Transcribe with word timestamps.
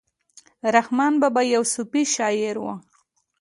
رحمان 0.75 1.13
بابا 1.21 1.41
يو 1.53 1.63
صوفي 1.73 2.01
شاعر 2.15 2.55
وو. 2.59 2.73